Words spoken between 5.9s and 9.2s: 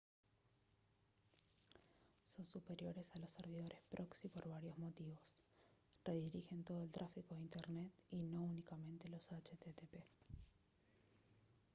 redirigen todo el tráfico de internet y no únicamente